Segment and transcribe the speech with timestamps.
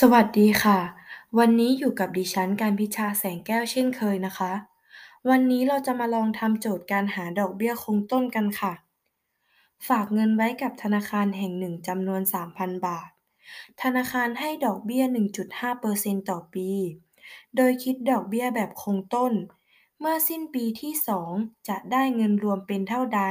[0.00, 0.78] สวัสดีค่ะ
[1.38, 4.52] วันนี้อยู่กับดิฉัน การพิชา แสงแก้ว เช่นเคยนะคะ
[5.28, 8.72] วันนี้เราจะมาลองทำโจทย์การหาดอกเบี้ยคงต้นกันค่ะ
[9.88, 12.22] ฝากเงินไว้กับธนาคารแห่งหนึ่งจำนวน
[12.52, 13.10] 3,000 บาท
[13.82, 16.70] ธนาคารให้ดอกเบี้ย 1.5%ต่อปี
[17.56, 19.32] โดยคิดดอกเบี้ยแบบคงต้น
[20.00, 20.92] เมื่อสิ้นปีที่
[21.28, 23.22] 2 จะได้เงินรวมเป็นเท่าใด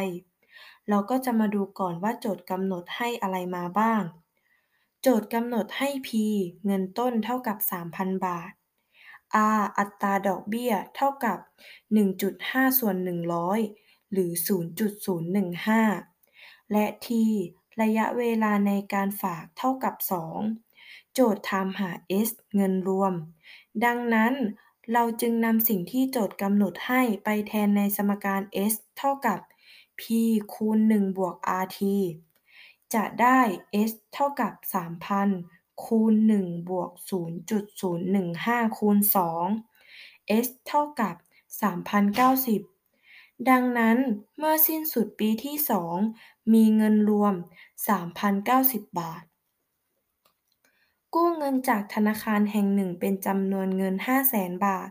[0.90, 4.04] เราก็จะมาดูก่อนว่าโจทย์กำหนดให้อะไรมาบ้าง
[5.06, 6.10] โจทย์กำหนดให้ P
[6.66, 7.58] เงินต้นเท่ากับ
[7.92, 8.52] 3,000 บาท
[9.60, 11.40] R อัตราดอกเบี้ยเท่ากับ
[12.10, 12.96] 1.5 ส่วน
[13.56, 14.32] 100 หรือ
[15.92, 17.08] 0.015 และ T
[17.82, 19.96] ระยะเวลาในการฝากเท่ากับ
[20.54, 21.92] 2 โจทย์ถามหา
[22.28, 23.14] S เงินรวม
[23.86, 24.34] ดังนั้น
[24.94, 28.42] เราจึงนำสิ่งที่โจทย์กำหนดให้ไปแทนในสมการ
[28.72, 29.40] S เท่ากับ
[30.00, 30.02] P
[30.54, 31.80] คูณ 1 บวก RT
[32.96, 33.40] จะได้
[33.90, 34.54] S เท่ากับ
[35.20, 36.92] 3,000 คูณ 1 บวก
[37.64, 38.98] 0.015 คูณ
[39.68, 41.16] 2 S เท่ากับ
[42.72, 43.98] 3,090 ดังนั้น
[44.38, 45.56] เมื่อสิ้นสุดปีที่
[46.04, 47.34] 2 มีเงินรวม
[48.16, 49.24] 3,090 บาท
[51.14, 53.96] กู้เงินจากธนาคารแห่งหนึ่งเป็นจำนวนเงิน
[54.32, 54.90] 500,000 บาท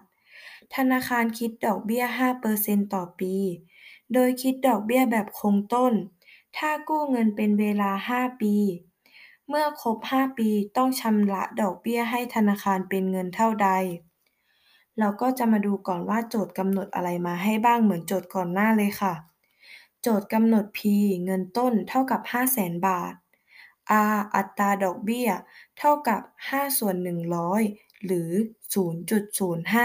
[0.77, 2.05] ธนาคารคิดดอกเบี้ย
[2.49, 3.35] 5%ต่อปี
[4.13, 5.95] โดยคิดดอกเบี้ยแบบคงต้น
[6.57, 8.55] ถ้ากู้เงินเป็นเวลา5ปี
[9.49, 13.69] เมื่อครบ5ปีต้องชำระดอกเบี้ยให้ธนาคารเป็นเงินเท่าใด
[14.99, 19.15] เราก็จะมาดูก่อนว่าโจทย์กำหนดอะไรมาให้บ้างเหมือนโจทย์ก่อนหน้าเลยค่ะ
[20.03, 20.81] โจทย์กำหนด P
[21.25, 22.21] เงินต้นเท่ากับ
[22.55, 23.15] 500,000บาท
[24.13, 25.29] R อัตราดอกเบี้ย
[25.79, 26.97] เท่ากับ5ส่วน
[27.51, 28.31] 100 หรือ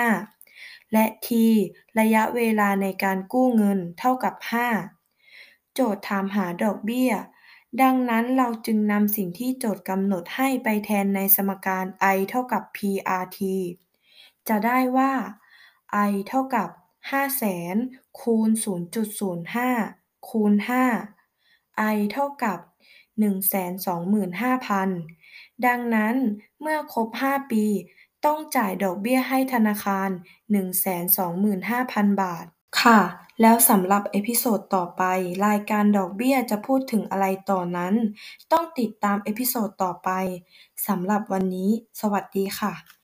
[0.09, 1.29] 0.05 และ T
[1.99, 4.96] ระยะเวลาในการกู้เงินเท่ากับ 5
[5.79, 7.11] โจทย์ถามหาดอกเบี้ย
[7.81, 13.39] ดังนั้นเราจึงนำสิ่งที่โจทย์กำหนดให้ไปแทนในสมการ I เท่ากับ PRT
[14.47, 15.11] จะได้ว่า
[16.09, 16.69] I เท่ากับ
[17.45, 18.49] 500,000 คูณ
[19.59, 20.53] 0.05 คูณ
[21.21, 22.59] 5 I เท่ากับ
[23.91, 26.15] 125,000 ดังนั้น
[26.61, 27.65] เมื่อครบ 5 ปี
[28.25, 30.09] ต้องจ่ายดอกเบี้ยให้ธนาคาร
[30.95, 32.45] 125,000 บาท
[32.81, 33.01] ค่ะ
[33.41, 35.03] แล้วสำหรับ episode ต่อไป
[35.45, 37.93] รายการดอกเบี้ยจะพูดถึงอะไรต่อนั้น
[38.51, 40.09] ต้องติดตาม episode ต่อไป
[40.87, 41.69] สำหรับวันนี้
[42.01, 42.96] สวัสดีค่ะ